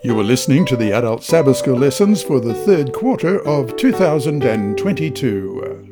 [0.00, 5.91] You are listening to the Adult Sabbath School lessons for the third quarter of 2022.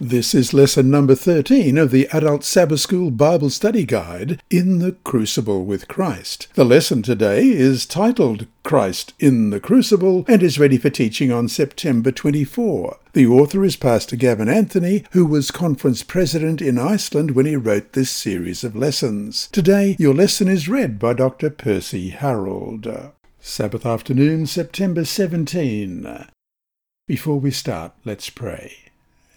[0.00, 4.92] This is lesson number 13 of the Adult Sabbath School Bible Study Guide, In the
[4.92, 6.46] Crucible with Christ.
[6.54, 11.48] The lesson today is titled Christ in the Crucible and is ready for teaching on
[11.48, 12.96] September 24.
[13.12, 17.94] The author is Pastor Gavin Anthony, who was conference president in Iceland when he wrote
[17.94, 19.48] this series of lessons.
[19.50, 21.50] Today, your lesson is read by Dr.
[21.50, 22.86] Percy Harold.
[23.40, 26.28] Sabbath afternoon, September 17.
[27.08, 28.87] Before we start, let's pray.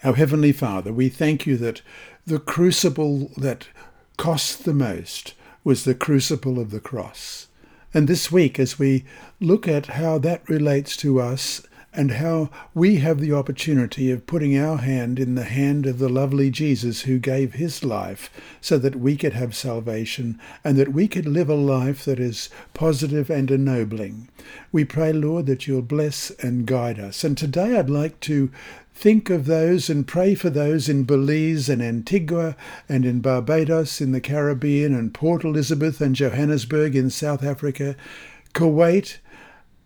[0.04, 1.84] Our Heavenly Father, we thank you that
[2.26, 3.68] the crucible that
[4.18, 7.48] cost the most was the crucible of the cross.
[7.94, 9.06] And this week, as we
[9.40, 11.62] look at how that relates to us
[11.94, 16.08] and how we have the opportunity of putting our hand in the hand of the
[16.08, 18.30] lovely Jesus who gave his life
[18.62, 22.50] so that we could have salvation and that we could live a life that is
[22.74, 24.30] positive and ennobling.
[24.72, 27.24] We pray, Lord, that you'll bless and guide us.
[27.24, 28.50] And today I'd like to
[28.94, 32.56] think of those and pray for those in Belize and Antigua
[32.88, 37.96] and in Barbados in the Caribbean and Port Elizabeth and Johannesburg in South Africa,
[38.54, 39.18] Kuwait,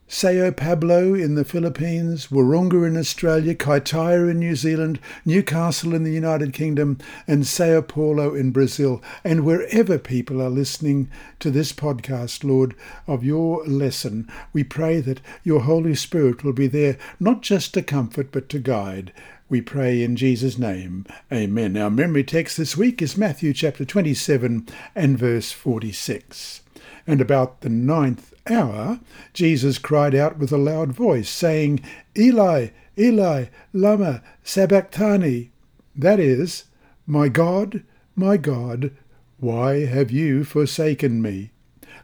[0.07, 6.11] San Pablo in the Philippines, Wahroonga in Australia, Kaitaia in New Zealand, Newcastle in the
[6.11, 9.01] United Kingdom, and Sao Paulo in Brazil.
[9.23, 12.75] And wherever people are listening to this podcast, Lord,
[13.07, 17.81] of your lesson, we pray that your Holy Spirit will be there not just to
[17.81, 19.11] comfort but to guide.
[19.49, 21.07] We pray in Jesus' name.
[21.33, 21.75] Amen.
[21.75, 26.61] Our memory text this week is Matthew chapter 27 and verse 46.
[27.07, 28.99] And about the ninth hour,
[29.33, 31.79] Jesus cried out with a loud voice, saying,
[32.15, 35.49] Eli, Eli, lama sabachthani.
[35.95, 36.65] That is,
[37.07, 37.83] My God,
[38.15, 38.91] my God,
[39.39, 41.51] why have you forsaken me?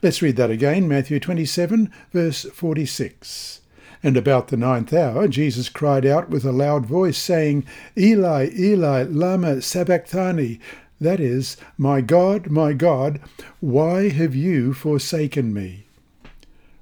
[0.02, 3.62] Let's read that again, Matthew 27, verse 46.
[4.02, 7.66] And about the ninth hour, Jesus cried out with a loud voice, saying,
[7.96, 10.60] Eli, Eli, lama sabachthani.
[11.00, 13.20] That is, My God, my God,
[13.60, 15.86] why have you forsaken me?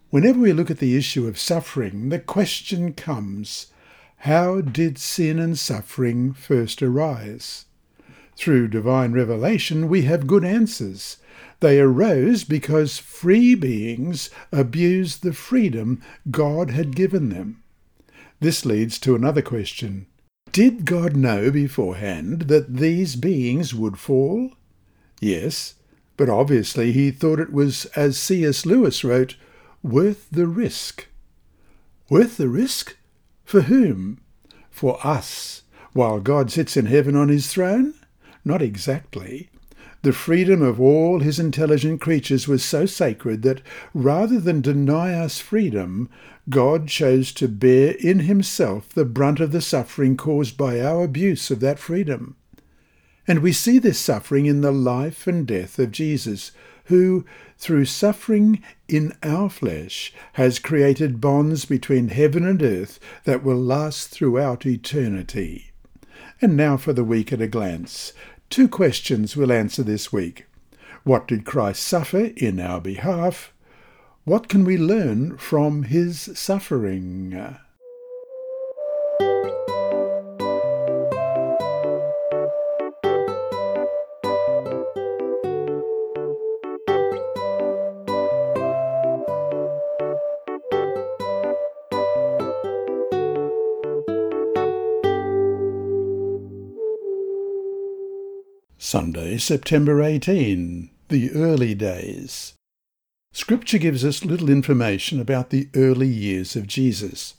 [0.09, 3.67] Whenever we look at the issue of suffering, the question comes
[4.23, 7.65] how did sin and suffering first arise?
[8.35, 11.17] Through divine revelation, we have good answers.
[11.59, 17.61] They arose because free beings abused the freedom God had given them.
[18.39, 20.07] This leads to another question.
[20.51, 24.53] Did God know beforehand that these beings would fall?
[25.21, 25.75] Yes,
[26.17, 28.65] but obviously he thought it was, as C.S.
[28.65, 29.35] Lewis wrote,
[29.83, 31.07] worth the risk.
[32.09, 32.97] Worth the risk?
[33.43, 34.21] For whom?
[34.69, 35.63] For us,
[35.93, 37.93] while God sits in heaven on his throne?
[38.45, 39.49] Not exactly.
[40.01, 43.61] The freedom of all his intelligent creatures was so sacred that
[43.93, 46.09] rather than deny us freedom,
[46.49, 51.51] God chose to bear in himself the brunt of the suffering caused by our abuse
[51.51, 52.37] of that freedom.
[53.27, 56.51] And we see this suffering in the life and death of Jesus,
[56.85, 57.25] who,
[57.59, 64.09] through suffering in our flesh, has created bonds between heaven and earth that will last
[64.09, 65.71] throughout eternity.
[66.41, 68.13] And now for the week at a glance.
[68.49, 70.45] Two questions we'll answer this week.
[71.03, 73.53] What did Christ suffer in our behalf?
[74.23, 77.57] What can we learn from his suffering?
[99.39, 102.53] September 18, the early days.
[103.31, 107.35] Scripture gives us little information about the early years of Jesus.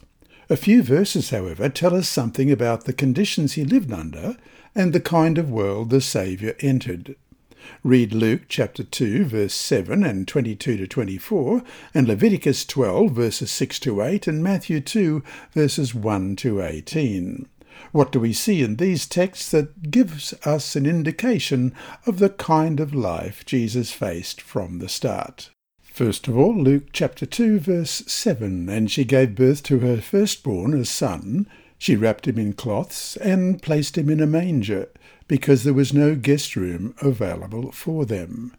[0.49, 4.37] A few verses, however, tell us something about the conditions he lived under
[4.75, 7.17] and the kind of world the Saviour entered.
[7.85, 13.79] Read Luke chapter 2 verse 7 and 22 to 24 and Leviticus 12 verses 6
[13.81, 15.23] to 8 and Matthew 2
[15.53, 17.47] verses 1 to 18.
[17.93, 21.75] What do we see in these texts that gives us an indication
[22.07, 25.51] of the kind of life Jesus faced from the start?
[25.83, 30.73] First of all, Luke chapter 2, verse 7 And she gave birth to her firstborn,
[30.73, 31.47] a son.
[31.79, 34.89] She wrapped him in cloths and placed him in a manger,
[35.29, 38.55] because there was no guest room available for them.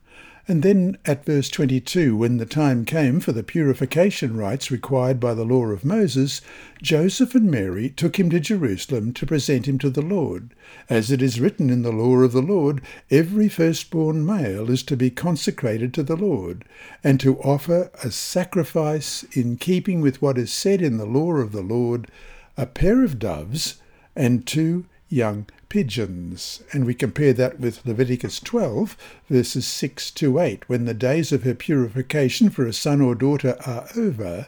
[0.52, 5.34] And then at verse 22, when the time came for the purification rites required by
[5.34, 6.42] the law of Moses,
[6.82, 10.54] Joseph and Mary took him to Jerusalem to present him to the Lord.
[10.90, 14.98] As it is written in the law of the Lord, every firstborn male is to
[14.98, 16.66] be consecrated to the Lord,
[17.02, 21.54] and to offer a sacrifice in keeping with what is said in the law of
[21.54, 22.10] the Lord,
[22.58, 23.76] a pair of doves
[24.18, 26.64] and two young pigeons.
[26.72, 28.98] And we compare that with Leviticus 12,
[29.30, 30.68] verses 6 to 8.
[30.68, 34.48] When the days of her purification for a son or daughter are over,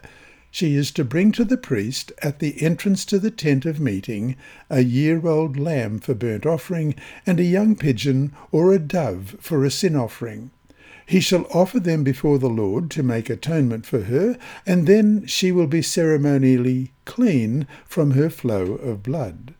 [0.50, 4.36] she is to bring to the priest at the entrance to the tent of meeting
[4.70, 6.94] a year old lamb for burnt offering,
[7.26, 10.52] and a young pigeon or a dove for a sin offering.
[11.06, 15.52] He shall offer them before the Lord to make atonement for her, and then she
[15.52, 19.54] will be ceremonially clean from her flow of blood.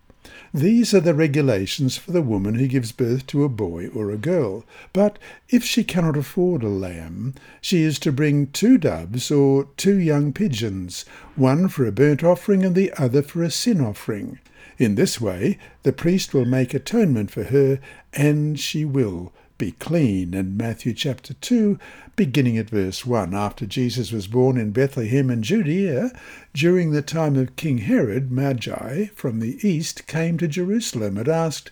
[0.55, 4.17] These are the regulations for the woman who gives birth to a boy or a
[4.17, 4.65] girl.
[4.93, 5.19] But
[5.49, 10.33] if she cannot afford a lamb, she is to bring two doves or two young
[10.33, 11.05] pigeons,
[11.37, 14.39] one for a burnt offering and the other for a sin offering.
[14.79, 17.79] In this way, the priest will make atonement for her,
[18.13, 20.35] and she will be clean.
[20.35, 21.79] And Matthew chapter 2,
[22.17, 23.35] beginning at verse 1.
[23.35, 26.11] After Jesus was born in Bethlehem in Judea,
[26.53, 31.71] during the time of King Herod, Magi from the east came to Jerusalem and asked,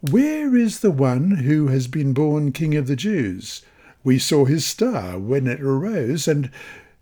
[0.00, 3.62] Where is the one who has been born King of the Jews?
[4.04, 6.50] We saw his star when it arose and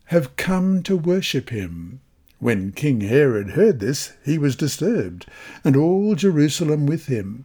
[0.07, 2.01] have come to worship him.
[2.39, 5.27] When King Herod heard this, he was disturbed,
[5.63, 7.45] and all Jerusalem with him.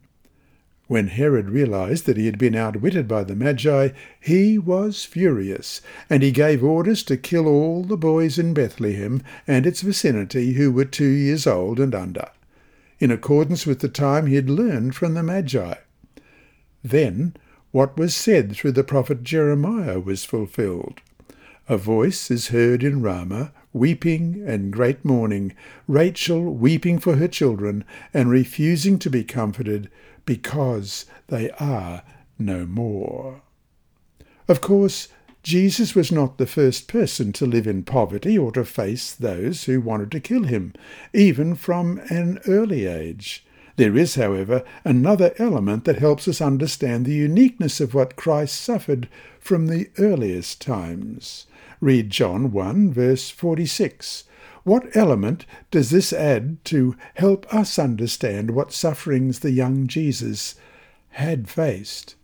[0.91, 5.79] When Herod realized that he had been outwitted by the Magi, he was furious,
[6.09, 10.69] and he gave orders to kill all the boys in Bethlehem and its vicinity who
[10.69, 12.27] were two years old and under,
[12.99, 15.75] in accordance with the time he had learned from the Magi.
[16.83, 17.37] Then
[17.71, 20.99] what was said through the prophet Jeremiah was fulfilled.
[21.69, 25.53] A voice is heard in Ramah, weeping and great mourning,
[25.87, 29.89] Rachel weeping for her children, and refusing to be comforted,
[30.25, 32.03] because they are
[32.37, 33.41] no more.
[34.47, 35.07] Of course,
[35.43, 39.81] Jesus was not the first person to live in poverty or to face those who
[39.81, 40.73] wanted to kill him,
[41.13, 43.45] even from an early age.
[43.77, 49.07] There is, however, another element that helps us understand the uniqueness of what Christ suffered
[49.39, 51.47] from the earliest times.
[51.79, 54.25] Read John 1, verse 46.
[54.63, 60.55] What element does this add to help us understand what sufferings the young Jesus
[61.09, 62.15] had faced?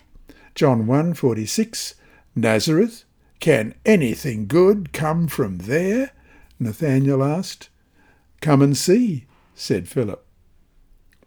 [0.54, 1.96] John 1:46
[2.36, 3.04] Nazareth
[3.40, 6.12] can anything good come from there?
[6.60, 7.70] Nathanael asked.
[8.42, 9.26] Come and see,
[9.56, 10.24] said Philip.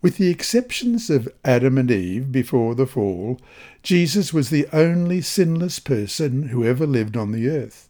[0.02, 3.38] With the exceptions of Adam and Eve before the fall,
[3.82, 7.89] Jesus was the only sinless person who ever lived on the earth.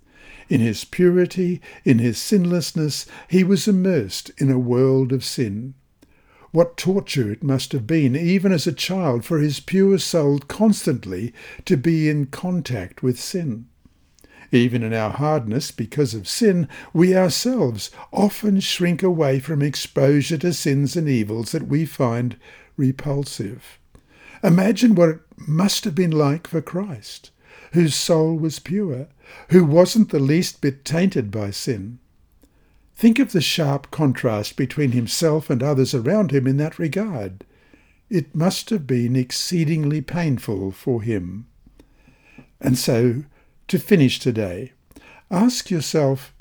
[0.50, 5.74] In his purity, in his sinlessness, he was immersed in a world of sin.
[6.50, 11.32] What torture it must have been, even as a child, for his pure soul constantly
[11.66, 13.66] to be in contact with sin.
[14.50, 20.52] Even in our hardness because of sin, we ourselves often shrink away from exposure to
[20.52, 22.34] sins and evils that we find
[22.76, 23.78] repulsive.
[24.42, 27.30] Imagine what it must have been like for Christ,
[27.72, 29.08] whose soul was pure,
[29.50, 31.98] who wasn't the least bit tainted by sin.
[32.94, 37.44] Think of the sharp contrast between himself and others around him in that regard.
[38.10, 41.46] It must have been exceedingly painful for him.
[42.60, 43.24] And so,
[43.68, 44.72] to finish today,
[45.30, 46.34] ask yourself,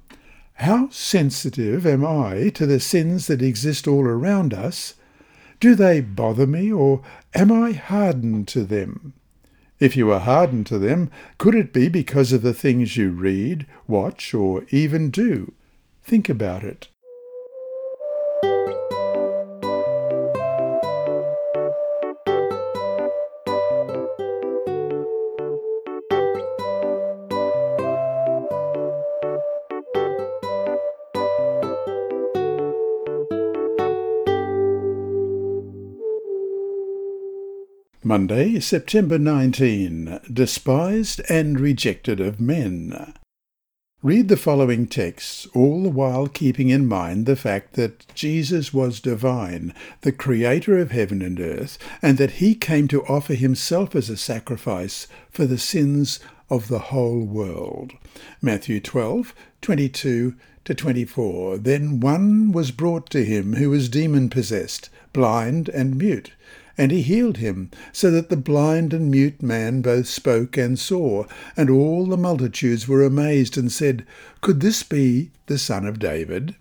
[0.55, 4.95] how sensitive am I to the sins that exist all around us?
[5.61, 7.01] Do they bother me, or
[7.33, 9.13] am I hardened to them?
[9.79, 13.65] If you are hardened to them, could it be because of the things you read,
[13.87, 15.53] watch, or even do?
[16.03, 16.89] Think about it.
[38.09, 40.21] Monday, September 19.
[40.33, 43.13] Despised and rejected of men.
[44.01, 48.99] Read the following texts, all the while keeping in mind the fact that Jesus was
[48.99, 54.09] divine, the creator of heaven and earth, and that he came to offer himself as
[54.09, 57.91] a sacrifice for the sins of the whole world.
[58.41, 60.33] Matthew 12, 22
[60.65, 61.59] to 24.
[61.59, 66.31] Then one was brought to him who was demon possessed, blind and mute.
[66.79, 71.25] And he healed him, so that the blind and mute man both spoke and saw.
[71.57, 74.05] And all the multitudes were amazed and said,
[74.39, 76.55] Could this be the son of David?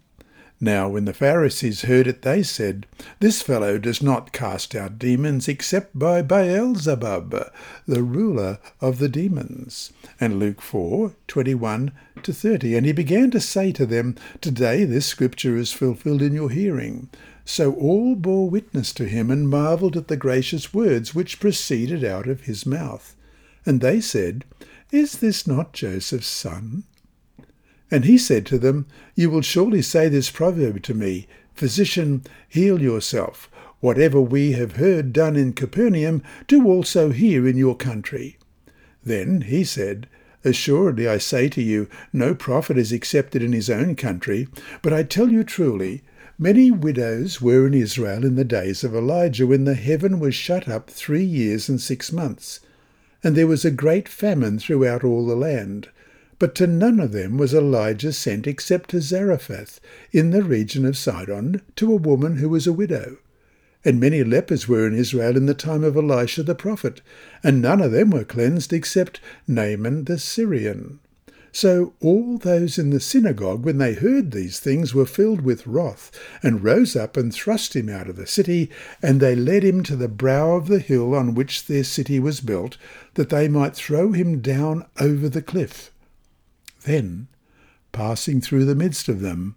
[0.60, 2.86] Now when the Pharisees heard it, they said,
[3.20, 7.52] This fellow does not cast out demons except by Beelzebub,
[7.86, 9.92] the ruler of the demons.
[10.20, 11.92] And Luke 4, 21
[12.24, 12.76] to 30.
[12.76, 17.08] And he began to say to them, Today this scripture is fulfilled in your hearing.
[17.50, 22.28] So all bore witness to him and marvelled at the gracious words which proceeded out
[22.28, 23.16] of his mouth.
[23.64, 24.44] And they said,
[24.92, 26.84] Is this not Joseph's son?
[27.90, 32.82] And he said to them, You will surely say this proverb to me, Physician, heal
[32.82, 33.50] yourself.
[33.80, 38.36] Whatever we have heard done in Capernaum, do also here in your country.
[39.02, 40.06] Then he said,
[40.44, 44.48] Assuredly I say to you, no prophet is accepted in his own country,
[44.82, 46.02] but I tell you truly,
[46.40, 50.68] Many widows were in Israel in the days of Elijah, when the heaven was shut
[50.68, 52.60] up three years and six months,
[53.24, 55.88] and there was a great famine throughout all the land.
[56.38, 59.80] But to none of them was Elijah sent except to Zarephath,
[60.12, 63.18] in the region of Sidon, to a woman who was a widow.
[63.84, 67.00] And many lepers were in Israel in the time of Elisha the prophet,
[67.42, 69.18] and none of them were cleansed except
[69.48, 71.00] Naaman the Syrian.
[71.52, 76.10] So all those in the synagogue, when they heard these things, were filled with wrath,
[76.42, 78.70] and rose up and thrust him out of the city,
[79.02, 82.40] and they led him to the brow of the hill on which their city was
[82.40, 82.76] built,
[83.14, 85.90] that they might throw him down over the cliff.
[86.84, 87.28] Then,
[87.92, 89.56] passing through the midst of them,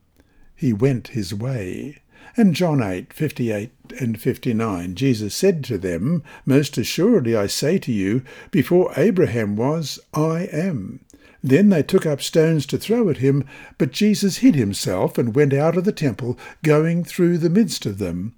[0.55, 1.98] he went his way.
[2.38, 7.91] And John 8, 58 and 59, Jesus said to them, Most assuredly I say to
[7.91, 11.01] you, before Abraham was, I am.
[11.43, 13.43] Then they took up stones to throw at him,
[13.77, 17.98] but Jesus hid himself and went out of the temple, going through the midst of
[17.98, 18.36] them,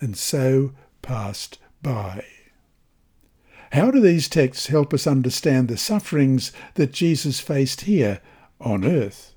[0.00, 2.24] and so passed by.
[3.72, 8.20] How do these texts help us understand the sufferings that Jesus faced here
[8.60, 9.34] on earth?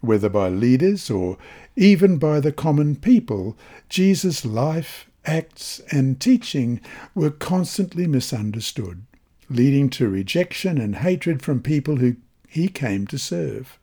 [0.00, 1.36] Whether by leaders or
[1.76, 3.58] even by the common people,
[3.90, 6.80] Jesus' life, acts, and teaching
[7.14, 9.02] were constantly misunderstood,
[9.50, 12.16] leading to rejection and hatred from people who
[12.50, 13.78] he came to serve.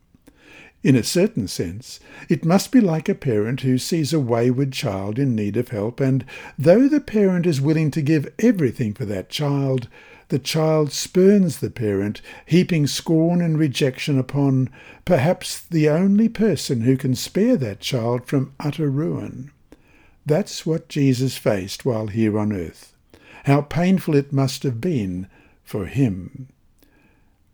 [0.83, 5.17] In a certain sense, it must be like a parent who sees a wayward child
[5.17, 6.23] in need of help, and
[6.57, 9.87] though the parent is willing to give everything for that child,
[10.29, 14.69] the child spurns the parent, heaping scorn and rejection upon
[15.05, 19.51] perhaps the only person who can spare that child from utter ruin.
[20.25, 22.93] That's what Jesus faced while here on earth.
[23.45, 25.27] How painful it must have been
[25.63, 26.49] for him.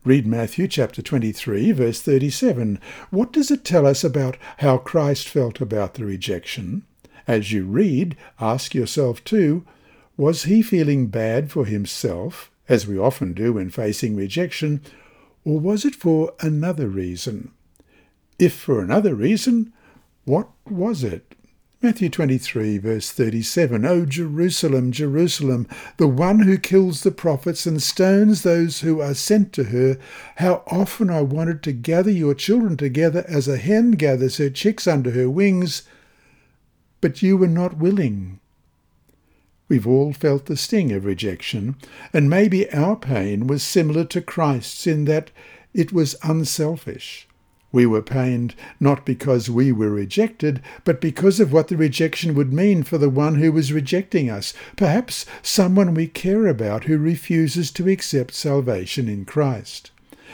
[0.05, 2.77] Read Matthew chapter 23, verse 37.
[3.09, 6.83] What does it tell us about how Christ felt about the rejection?
[7.25, 9.65] As you read, ask yourself too,
[10.17, 14.81] was he feeling bad for himself, as we often do when facing rejection,
[15.45, 17.53] or was it for another reason?
[18.37, 19.71] If for another reason,
[20.25, 21.33] what was it?
[21.83, 28.43] Matthew 23, verse 37 O Jerusalem, Jerusalem, the one who kills the prophets and stones
[28.43, 29.99] those who are sent to her,
[30.37, 34.87] how often I wanted to gather your children together as a hen gathers her chicks
[34.87, 35.83] under her wings,
[37.01, 38.39] but you were not willing.
[39.67, 41.75] We've all felt the sting of rejection,
[42.13, 45.31] and maybe our pain was similar to Christ's in that
[45.73, 47.27] it was unselfish.
[47.73, 52.53] We were pained not because we were rejected, but because of what the rejection would
[52.53, 57.71] mean for the one who was rejecting us, perhaps someone we care about who refuses
[57.71, 59.89] to accept salvation in Christ.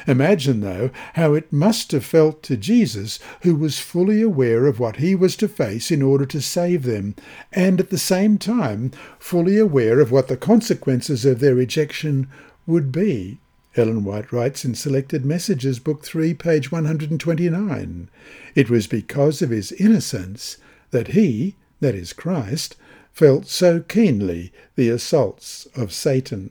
[0.05, 4.97] Imagine, though, how it must have felt to Jesus, who was fully aware of what
[4.97, 7.15] he was to face in order to save them,
[7.53, 12.27] and at the same time fully aware of what the consequences of their rejection
[12.67, 13.39] would be.
[13.75, 18.09] Ellen White writes in Selected Messages, Book 3, page 129.
[18.55, 20.57] It was because of his innocence
[20.89, 22.75] that he, that is Christ,
[23.13, 26.49] felt so keenly the assaults of Satan.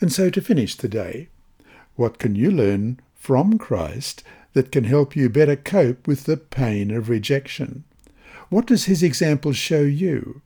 [0.00, 1.28] And so to finish the day,
[1.96, 4.22] what can you learn from Christ
[4.52, 7.84] that can help you better cope with the pain of rejection?
[8.50, 10.42] What does his example show you?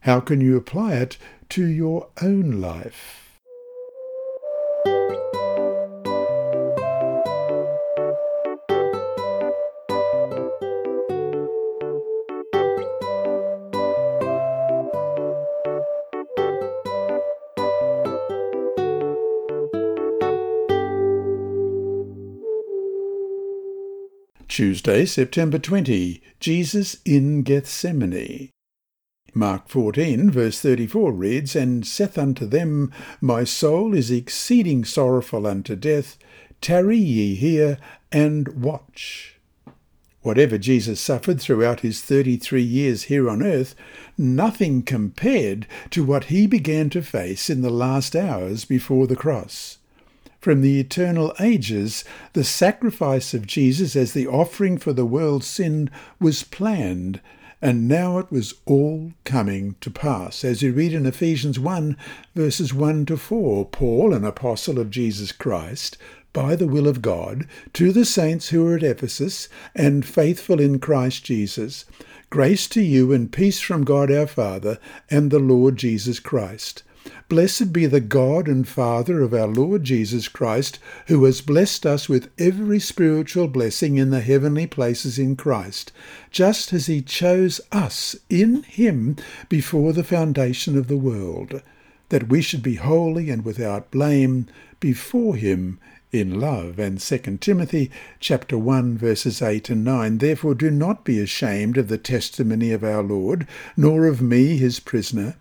[0.00, 1.18] How can you apply it
[1.50, 3.25] to your own life?
[24.56, 26.22] Tuesday, September 20.
[26.40, 28.48] Jesus in Gethsemane.
[29.34, 35.76] Mark 14, verse 34 reads, And saith unto them, My soul is exceeding sorrowful unto
[35.76, 36.16] death.
[36.62, 37.76] Tarry ye here,
[38.10, 39.38] and watch.
[40.22, 43.74] Whatever Jesus suffered throughout his 33 years here on earth,
[44.16, 49.76] nothing compared to what he began to face in the last hours before the cross
[50.46, 55.90] from the eternal ages, the sacrifice of Jesus as the offering for the world's sin
[56.20, 57.20] was planned,
[57.60, 60.44] and now it was all coming to pass.
[60.44, 61.96] As you read in Ephesians 1,
[62.36, 65.98] verses 1 to 4, Paul, an apostle of Jesus Christ,
[66.32, 70.78] by the will of God, to the saints who are at Ephesus and faithful in
[70.78, 71.86] Christ Jesus,
[72.30, 74.78] grace to you and peace from God our Father
[75.10, 76.84] and the Lord Jesus Christ.
[77.28, 82.08] Blessed be the God and Father of our Lord Jesus Christ, who has blessed us
[82.08, 85.92] with every spiritual blessing in the heavenly places in Christ,
[86.30, 89.16] just as he chose us in him
[89.48, 91.62] before the foundation of the world,
[92.08, 94.46] that we should be holy and without blame
[94.80, 95.78] before him
[96.12, 96.78] in love.
[96.78, 97.90] And 2 Timothy
[98.20, 100.18] chapter 1 verses 8 and 9.
[100.18, 104.80] Therefore do not be ashamed of the testimony of our Lord, nor of me his
[104.80, 105.36] prisoner,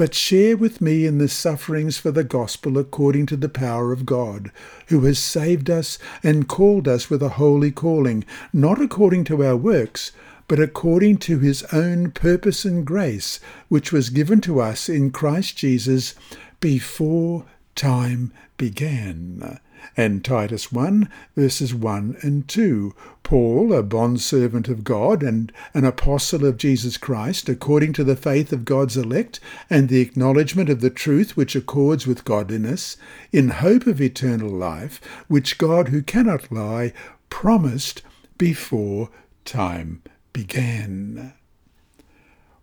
[0.00, 4.06] but share with me in the sufferings for the gospel according to the power of
[4.06, 4.50] God,
[4.86, 9.58] who has saved us and called us with a holy calling, not according to our
[9.58, 10.12] works,
[10.48, 15.58] but according to his own purpose and grace, which was given to us in Christ
[15.58, 16.14] Jesus
[16.60, 19.60] before time began
[19.96, 22.94] and Titus 1, verses 1 and 2.
[23.22, 28.52] Paul, a bondservant of God and an apostle of Jesus Christ, according to the faith
[28.52, 32.96] of God's elect and the acknowledgement of the truth which accords with godliness,
[33.32, 36.92] in hope of eternal life, which God, who cannot lie,
[37.28, 38.02] promised
[38.38, 39.10] before
[39.44, 41.34] time began.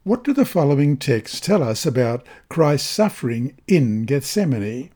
[0.04, 4.90] What do the following texts tell us about Christ's suffering in Gethsemane?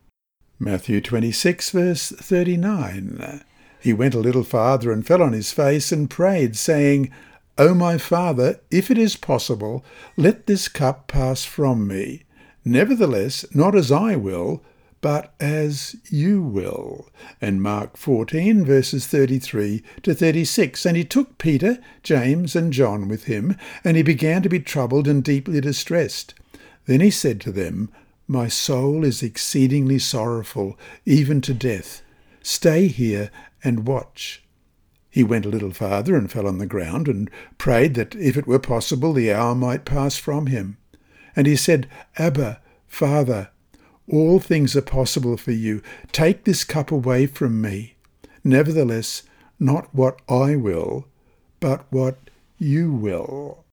[0.61, 3.43] Matthew 26, verse 39.
[3.79, 7.11] He went a little farther and fell on his face and prayed, saying,
[7.57, 9.83] O my Father, if it is possible,
[10.15, 12.25] let this cup pass from me.
[12.63, 14.61] Nevertheless, not as I will,
[15.01, 17.09] but as you will.
[17.41, 20.85] And Mark 14, verses 33 to 36.
[20.85, 25.07] And he took Peter, James, and John with him, and he began to be troubled
[25.07, 26.35] and deeply distressed.
[26.85, 27.89] Then he said to them,
[28.31, 32.01] my soul is exceedingly sorrowful, even to death.
[32.41, 33.29] Stay here
[33.61, 34.41] and watch.
[35.09, 38.47] He went a little farther and fell on the ground and prayed that if it
[38.47, 40.77] were possible the hour might pass from him.
[41.35, 43.49] And he said, Abba, Father,
[44.07, 45.81] all things are possible for you.
[46.13, 47.95] Take this cup away from me.
[48.45, 49.23] Nevertheless,
[49.59, 51.05] not what I will,
[51.59, 53.65] but what you will.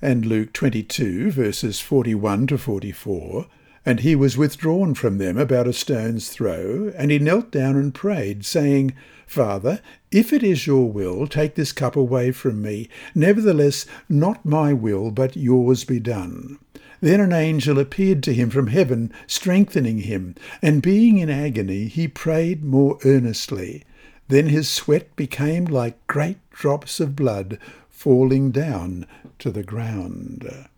[0.00, 3.46] And Luke 22, verses 41 to 44
[3.86, 7.94] And he was withdrawn from them about a stone's throw, and he knelt down and
[7.94, 8.94] prayed, saying,
[9.26, 12.88] Father, if it is your will, take this cup away from me.
[13.14, 16.58] Nevertheless, not my will, but yours be done.
[17.00, 22.08] Then an angel appeared to him from heaven, strengthening him, and being in agony, he
[22.08, 23.84] prayed more earnestly.
[24.28, 29.06] Then his sweat became like great drops of blood falling down
[29.38, 30.68] to the ground.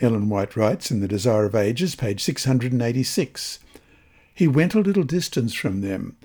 [0.00, 3.58] Ellen White writes in The Desire of Ages, page 686.
[4.34, 6.16] He went a little distance from them,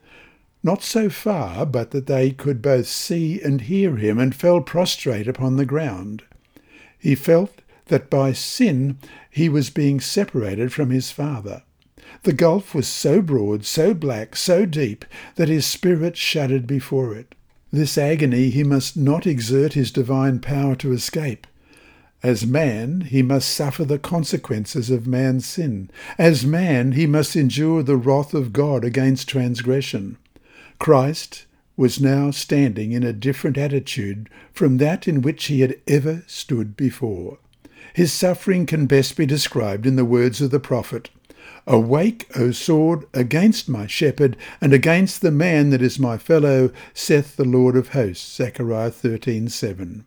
[0.64, 5.28] not so far but that they could both see and hear him, and fell prostrate
[5.28, 6.24] upon the ground.
[6.98, 8.98] He felt that by sin
[9.30, 11.64] he was being separated from his Father.
[12.24, 17.36] The gulf was so broad, so black, so deep, that his spirit shuddered before it.
[17.72, 21.46] This agony he must not exert his divine power to escape.
[22.26, 25.92] As man, he must suffer the consequences of man's sin.
[26.18, 30.18] As man, he must endure the wrath of God against transgression.
[30.80, 31.46] Christ
[31.78, 36.76] was now standing in a different attitude from that in which he had ever stood
[36.76, 37.38] before.
[37.94, 41.12] His suffering can best be described in the words of the prophet
[41.68, 47.36] Awake, O sword, against my shepherd, and against the man that is my fellow, saith
[47.36, 48.36] the Lord of hosts.
[48.36, 50.06] Zechariah 13:7.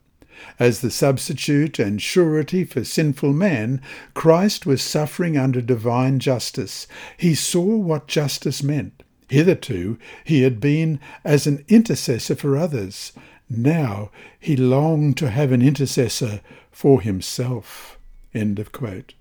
[0.58, 3.80] As the substitute and surety for sinful man,
[4.14, 6.86] Christ was suffering under divine justice.
[7.16, 9.02] He saw what justice meant.
[9.28, 13.12] Hitherto he had been as an intercessor for others.
[13.48, 17.98] Now he longed to have an intercessor for himself.
[18.34, 19.14] End of quote.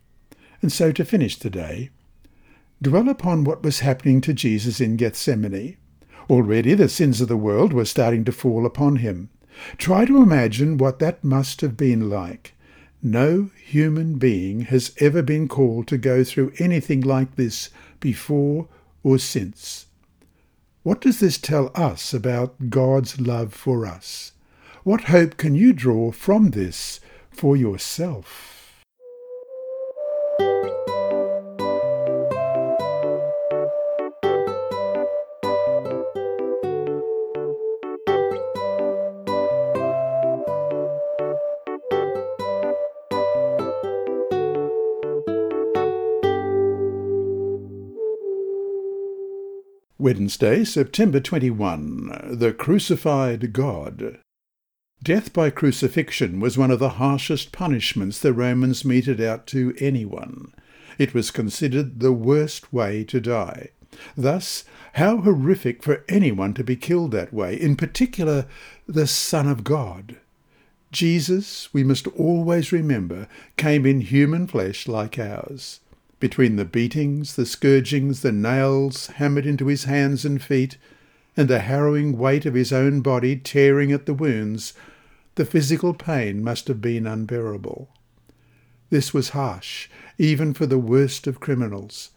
[0.62, 1.90] And so to finish the day,
[2.82, 5.78] dwell upon what was happening to Jesus in Gethsemane.
[6.30, 9.30] Already the sins of the world were starting to fall upon him.
[9.78, 12.54] Try to imagine what that must have been like.
[13.02, 18.68] No human being has ever been called to go through anything like this before
[19.04, 19.86] or since.
[20.84, 24.32] What does this tell us about God's love for us?
[24.84, 28.57] What hope can you draw from this for yourself?
[50.08, 52.38] Wednesday, September 21.
[52.40, 54.20] The Crucified God.
[55.04, 60.54] Death by crucifixion was one of the harshest punishments the Romans meted out to anyone.
[60.98, 63.72] It was considered the worst way to die.
[64.16, 68.46] Thus, how horrific for anyone to be killed that way, in particular
[68.88, 70.16] the Son of God.
[70.90, 75.82] Jesus, we must always remember, came in human flesh like ours.
[76.20, 80.78] Between the beatings, the scourgings, the nails hammered into his hands and feet,
[81.36, 84.74] and the harrowing weight of his own body tearing at the wounds,
[85.36, 87.90] the physical pain must have been unbearable.
[88.90, 92.10] This was harsh, even for the worst of criminals.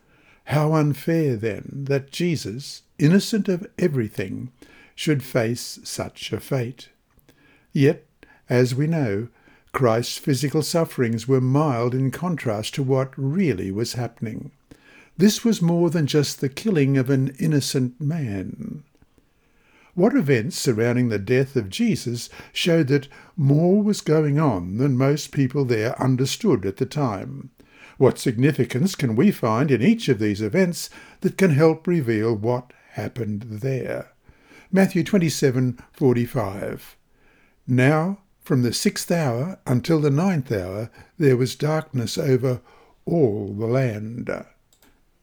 [0.45, 4.51] How unfair, then, that Jesus, innocent of everything,
[4.95, 6.89] should face such a fate.
[7.73, 8.07] Yet,
[8.49, 9.29] as we know,
[9.73, 14.51] Christ's physical sufferings were mild in contrast to what really was happening.
[15.17, 18.85] This was more than just the killing of an innocent man.
[19.95, 25.31] What events surrounding the death of Jesus showed that more was going on than most
[25.33, 27.51] people there understood at the time.
[27.99, 30.89] What significance can we find in each of these events
[31.21, 34.13] that can help reveal what happened there?
[34.73, 36.97] Matthew 27:45.
[37.67, 38.21] Now
[38.51, 42.61] from the sixth hour until the ninth hour there was darkness over
[43.07, 44.29] all the land.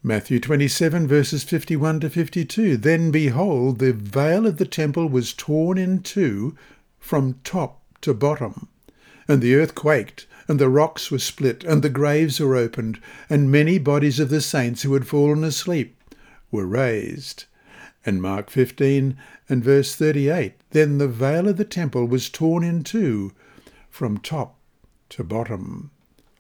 [0.02, 2.78] Matthew 27 verses 51 to 52.
[2.78, 6.56] Then behold, the veil of the temple was torn in two
[7.00, 8.70] from top to bottom.
[9.28, 12.98] And the earth quaked, and the rocks were split, and the graves were opened,
[13.30, 16.02] and many bodies of the saints who had fallen asleep
[16.50, 17.44] were raised.
[18.06, 19.18] And Mark 15
[19.50, 23.32] and verse 38 Then the veil of the temple was torn in two
[23.90, 24.58] from top
[25.10, 25.92] to bottom.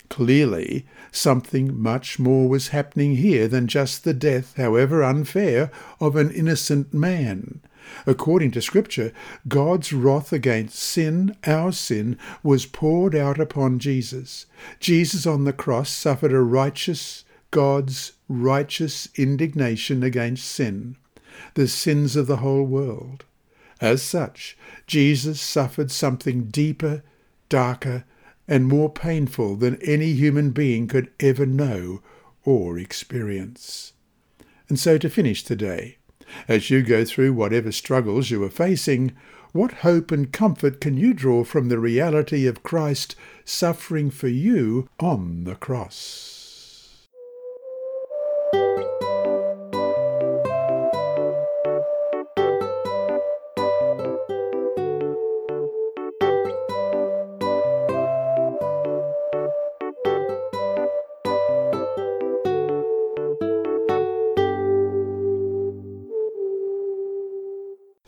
[0.09, 6.31] Clearly, something much more was happening here than just the death, however unfair, of an
[6.31, 7.61] innocent man.
[8.05, 9.13] According to Scripture,
[9.47, 14.45] God's wrath against sin, our sin, was poured out upon Jesus.
[14.79, 20.97] Jesus on the cross suffered a righteous, God's righteous indignation against sin
[21.53, 23.25] the sins of the whole world.
[23.79, 27.03] As such, Jesus suffered something deeper,
[27.49, 28.05] darker,
[28.47, 32.01] and more painful than any human being could ever know
[32.43, 33.93] or experience.
[34.69, 35.97] And so to finish today,
[36.47, 39.15] as you go through whatever struggles you are facing,
[39.51, 44.89] what hope and comfort can you draw from the reality of Christ suffering for you
[44.99, 46.36] on the cross?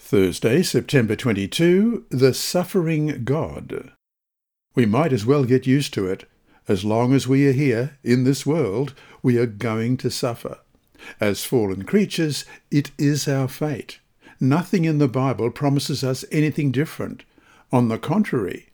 [0.09, 3.91] Thursday, September 22, The Suffering God.
[4.73, 6.27] We might as well get used to it.
[6.67, 10.57] As long as we are here, in this world, we are going to suffer.
[11.19, 13.99] As fallen creatures, it is our fate.
[14.39, 17.23] Nothing in the Bible promises us anything different.
[17.71, 18.68] On the contrary,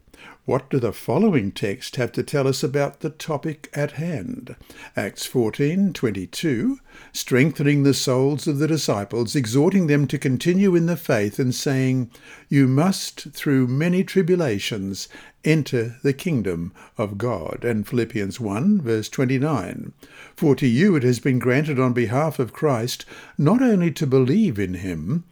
[0.46, 4.56] what do the following text have to tell us about the topic at hand?
[4.96, 6.78] Acts 14:22,
[7.12, 12.12] strengthening the souls of the disciples, exhorting them to continue in the faith and saying,
[12.48, 15.08] "You must through many tribulations
[15.44, 19.94] enter the kingdom of God." And Philippians 1 verse 29,
[20.36, 23.04] "For to you it has been granted on behalf of Christ
[23.36, 25.24] not only to believe in him,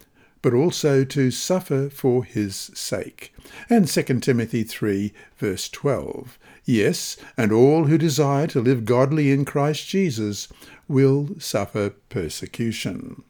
[0.44, 3.34] but also to suffer for his sake.
[3.70, 6.38] And 2 Timothy 3, verse 12.
[6.66, 10.48] Yes, and all who desire to live godly in Christ Jesus
[10.86, 13.22] will suffer persecution.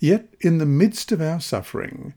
[0.00, 2.14] Yet, in the midst of our suffering,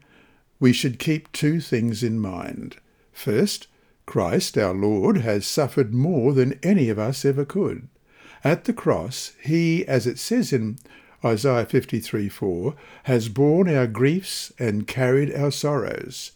[0.59, 2.77] we should keep two things in mind.
[3.13, 3.67] First,
[4.07, 7.87] Christ our Lord has suffered more than any of us ever could.
[8.43, 10.79] At the cross, he, as it says in
[11.25, 16.31] Isaiah 53 4, has borne our griefs and carried our sorrows.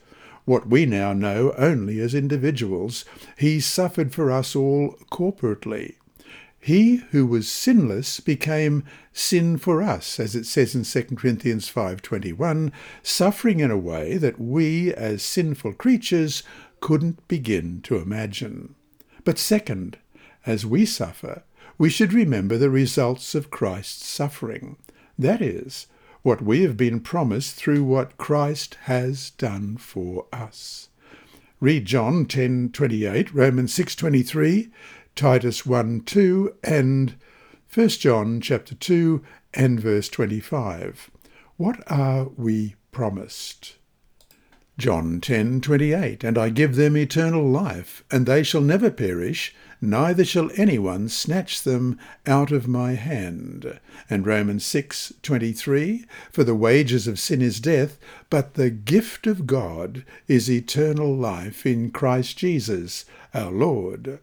[0.45, 3.05] What we now know only as individuals,
[3.37, 5.95] he suffered for us all corporately.
[6.59, 12.71] He who was sinless became sin for us, as it says in 2 Corinthians 5:21,
[13.01, 16.43] suffering in a way that we as sinful creatures
[16.79, 18.75] couldn't begin to imagine.
[19.23, 19.97] But second,
[20.45, 21.43] as we suffer,
[21.81, 24.77] we should remember the results of Christ's suffering.
[25.17, 25.87] That is,
[26.21, 30.89] what we have been promised through what Christ has done for us.
[31.59, 34.69] Read John 10:28, Romans 6:23,
[35.15, 37.15] Titus 1:2 and
[37.67, 39.23] 1 John chapter 2
[39.55, 41.09] and verse 25.
[41.57, 43.77] What are we promised?
[44.77, 50.51] John 10:28 And I give them eternal life and they shall never perish neither shall
[50.55, 53.79] anyone snatch them out of my hand.
[54.09, 57.97] And Romans 6:23 For the wages of sin is death
[58.29, 64.19] but the gift of God is eternal life in Christ Jesus our Lord.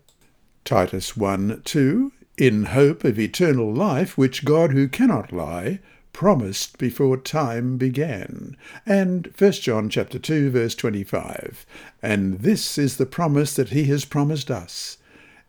[0.65, 5.81] Titus 1:2 In hope of eternal life which God who cannot lie
[6.19, 8.57] promised before time began.
[8.85, 11.65] And 1 John chapter 2 verse 25.
[12.03, 14.99] And this is the promise that he has promised us,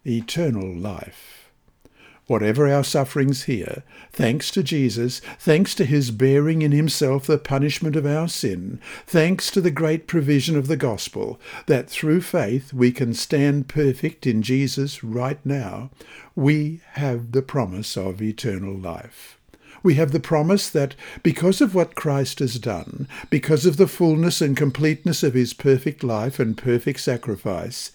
[0.05, 1.49] eternal life.
[2.27, 7.95] Whatever our sufferings here, thanks to Jesus, thanks to his bearing in himself the punishment
[7.95, 12.91] of our sin, thanks to the great provision of the gospel, that through faith we
[12.91, 15.89] can stand perfect in Jesus right now,
[16.36, 19.38] we have the promise of eternal life
[19.83, 24.41] we have the promise that because of what Christ has done, because of the fullness
[24.41, 27.91] and completeness of his perfect life and perfect sacrifice,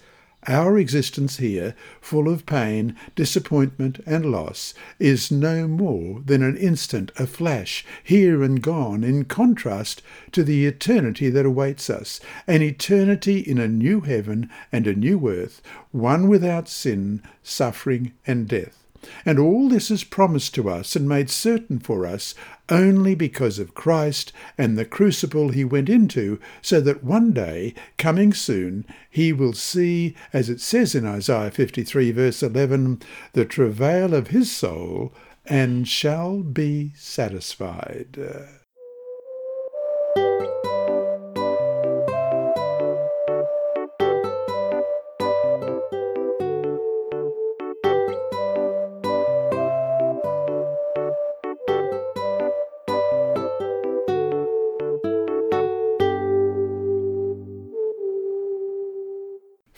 [0.47, 7.11] our existence here, full of pain, disappointment, and loss, is no more than an instant,
[7.17, 13.39] a flash, here and gone, in contrast to the eternity that awaits us, an eternity
[13.39, 18.84] in a new heaven and a new earth, one without sin, suffering, and death.
[19.25, 22.35] And all this is promised to us and made certain for us
[22.69, 28.33] only because of Christ and the crucible he went into, so that one day, coming
[28.33, 33.01] soon, he will see, as it says in Isaiah 53, verse 11,
[33.33, 35.13] the travail of his soul
[35.45, 38.17] and shall be satisfied.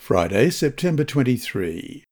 [0.08, 2.02] Friday, September 23.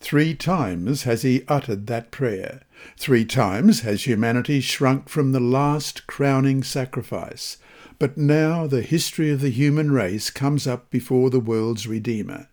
[0.00, 2.62] Three times has he uttered that prayer.
[2.96, 7.58] Three times has humanity shrunk from the last crowning sacrifice.
[7.98, 12.48] But now the history of the human race comes up before the world's Redeemer.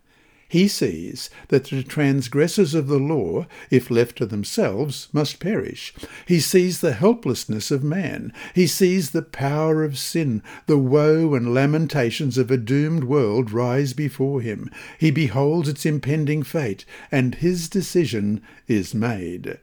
[0.48, 5.94] He sees that the transgressors of the law, if left to themselves, must perish.
[6.28, 8.32] He sees the helplessness of man.
[8.54, 13.94] He sees the power of sin, the woe and lamentations of a doomed world rise
[13.94, 14.70] before him.
[15.00, 19.60] He beholds its impending fate, and his decision is made.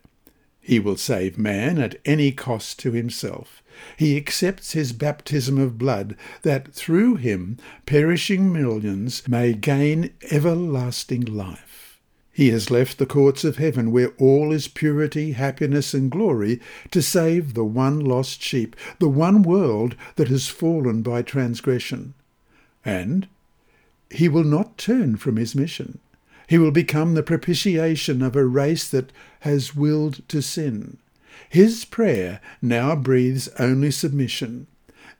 [0.60, 3.61] He will save man at any cost to himself.
[3.96, 12.00] He accepts his baptism of blood, that through him perishing millions may gain everlasting life.
[12.32, 17.02] He has left the courts of heaven, where all is purity, happiness, and glory, to
[17.02, 22.14] save the one lost sheep, the one world that has fallen by transgression.
[22.84, 23.28] And
[24.10, 25.98] he will not turn from his mission.
[26.46, 30.98] He will become the propitiation of a race that has willed to sin.
[31.48, 34.66] His prayer now breathes only submission.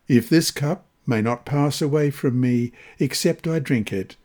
[0.09, 4.16] If this cup may not pass away from me, except I drink it,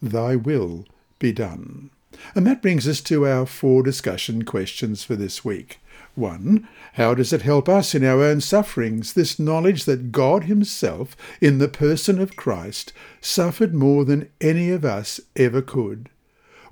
[0.00, 0.86] thy will
[1.18, 1.90] be done.
[2.34, 5.78] And that brings us to our four discussion questions for this week.
[6.14, 6.66] 1.
[6.94, 11.58] How does it help us in our own sufferings, this knowledge that God Himself, in
[11.58, 16.08] the person of Christ, suffered more than any of us ever could?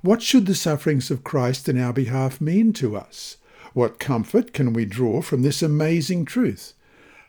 [0.01, 3.37] What should the sufferings of Christ in our behalf mean to us?
[3.75, 6.75] What comfort can we draw from this amazing truth?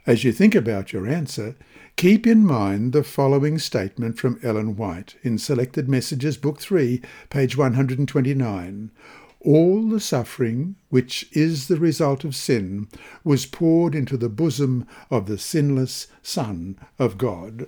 [0.07, 1.57] As you think about your answer,
[1.97, 7.57] keep in mind the following statement from Ellen White in Selected Messages, Book 3, page
[7.57, 8.93] 129.
[9.41, 12.87] All the suffering which is the result of sin
[13.25, 17.67] was poured into the bosom of the sinless Son of God.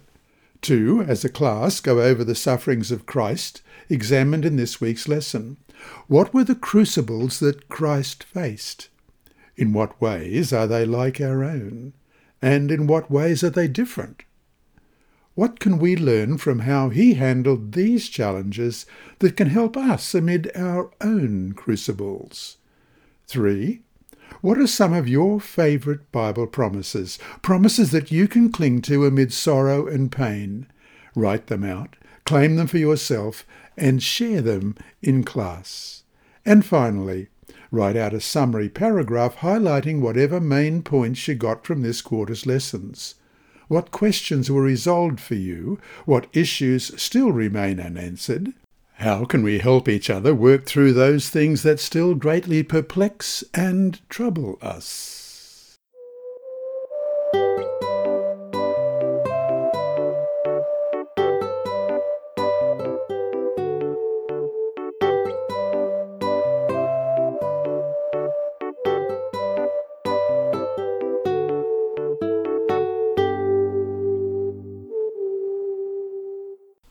[0.62, 1.04] 2.
[1.08, 5.56] As a class, go over the sufferings of Christ examined in this week's lesson.
[6.06, 8.88] What were the crucibles that Christ faced?
[9.56, 11.92] In what ways are they like our own?
[12.40, 14.22] And in what ways are they different?
[15.34, 18.86] What can we learn from how he handled these challenges
[19.20, 22.56] that can help us amid our own crucibles?
[23.28, 23.82] 3.
[24.40, 27.18] What are some of your favourite Bible promises?
[27.42, 30.66] Promises that you can cling to amid sorrow and pain.
[31.14, 33.44] Write them out, claim them for yourself,
[33.78, 36.02] and share them in class.
[36.44, 37.28] And finally,
[37.70, 43.14] write out a summary paragraph highlighting whatever main points you got from this quarter's lessons.
[43.68, 45.78] What questions were resolved for you?
[46.06, 48.54] What issues still remain unanswered?
[48.94, 54.00] How can we help each other work through those things that still greatly perplex and
[54.08, 55.27] trouble us?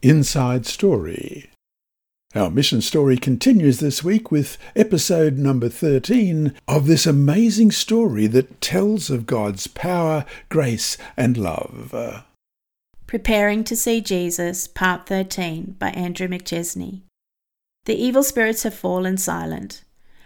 [0.03, 1.49] Inside Story.
[2.35, 8.61] Our mission story continues this week with episode number 13 of this amazing story that
[8.61, 12.23] tells of God's power, grace, and love.
[13.07, 17.01] Preparing to See Jesus, Part 13 by Andrew McChesney.
[17.85, 19.83] The evil spirits have fallen silent.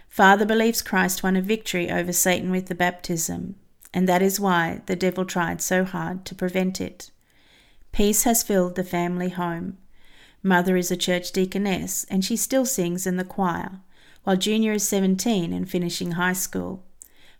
[0.08, 3.54] Father believes Christ won a victory over Satan with the baptism,
[3.94, 7.11] and that is why the devil tried so hard to prevent it.
[7.92, 9.76] Peace has filled the family home.
[10.42, 13.80] Mother is a church deaconess and she still sings in the choir,
[14.24, 16.82] while Junior is 17 and finishing high school.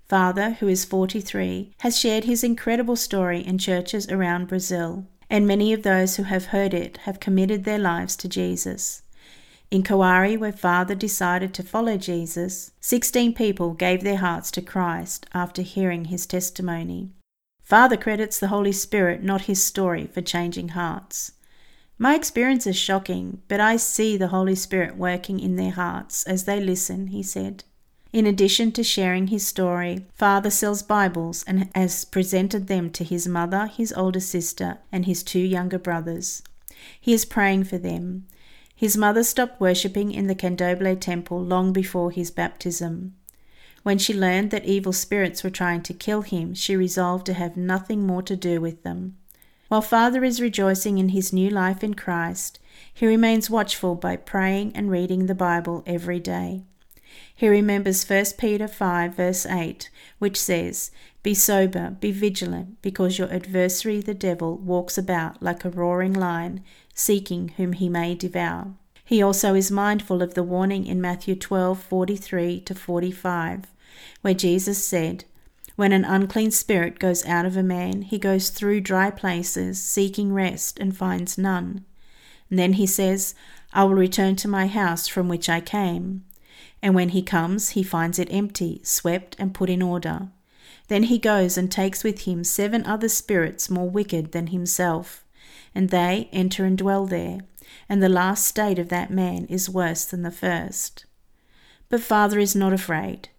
[0.08, 5.72] Father, who is 43, has shared his incredible story in churches around Brazil, and many
[5.72, 9.02] of those who have heard it have committed their lives to Jesus.
[9.70, 15.24] In Coari, where Father decided to follow Jesus, 16 people gave their hearts to Christ
[15.32, 17.12] after hearing his testimony.
[17.72, 21.32] Father credits the Holy Spirit, not his story, for changing hearts.
[21.96, 26.44] My experience is shocking, but I see the Holy Spirit working in their hearts as
[26.44, 27.64] they listen, he said.
[28.12, 33.26] In addition to sharing his story, Father sells Bibles and has presented them to his
[33.26, 36.42] mother, his older sister, and his two younger brothers.
[37.00, 38.26] He is praying for them.
[38.76, 43.14] His mother stopped worshipping in the Candomblé temple long before his baptism.
[43.82, 47.56] When she learned that evil spirits were trying to kill him, she resolved to have
[47.56, 49.16] nothing more to do with them.
[49.68, 52.60] While Father is rejoicing in his new life in Christ,
[52.94, 56.62] he remains watchful by praying and reading the Bible every day.
[57.34, 60.90] He remembers 1 Peter 5, verse 8, which says,
[61.22, 66.62] Be sober, be vigilant, because your adversary the devil walks about like a roaring lion,
[66.94, 68.74] seeking whom he may devour.
[69.04, 73.66] He also is mindful of the warning in Matthew 12:43 to 45,
[74.20, 75.24] where Jesus said,
[75.76, 80.32] When an unclean spirit goes out of a man, he goes through dry places, seeking
[80.32, 81.84] rest, and finds none.
[82.50, 83.34] And then he says,
[83.72, 86.24] I will return to my house from which I came.
[86.82, 90.28] And when he comes, he finds it empty, swept, and put in order.
[90.88, 95.24] Then he goes and takes with him seven other spirits more wicked than himself,
[95.74, 97.40] and they enter and dwell there.
[97.88, 101.06] And the last state of that man is worse than the first.
[101.88, 103.30] But Father is not afraid.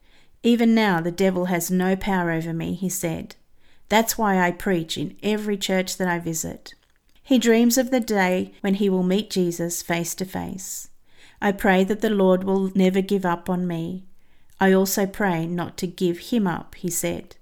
[0.44, 3.36] Even now the devil has no power over me, he said.
[3.90, 6.74] That's why I preach in every church that I visit.
[7.24, 10.90] He dreams of the day when he will meet Jesus face to face.
[11.42, 14.04] I pray that the Lord will never give up on me.
[14.60, 17.38] I also pray not to give him up, he said.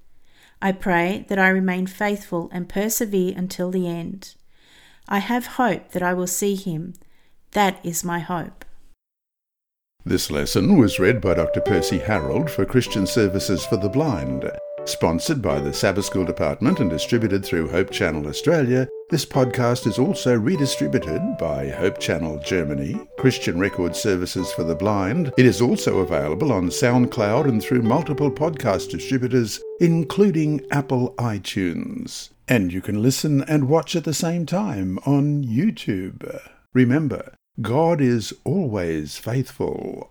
[0.62, 4.36] I pray that I remain faithful and persevere until the end.
[5.08, 6.94] I have hope that I will see him.
[7.52, 8.61] That is my hope.
[10.04, 11.62] This lesson was read by Dr.
[11.62, 14.50] Percy Harold for Christian Services for the Blind.
[14.86, 20.00] Sponsored by the Sabbath School Department and distributed through Hope Channel Australia, this podcast is
[20.00, 25.32] also redistributed by Hope Channel Germany, Christian Record Services for the Blind.
[25.38, 32.32] It is also available on SoundCloud and through multiple podcast distributors, including Apple iTunes.
[32.48, 36.42] And you can listen and watch at the same time on YouTube.
[36.74, 40.10] Remember, God is always faithful.